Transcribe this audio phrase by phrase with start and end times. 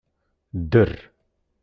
[0.71, 0.91] Dder!